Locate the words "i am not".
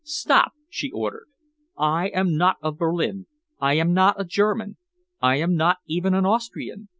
1.77-2.57, 3.59-4.19, 5.21-5.77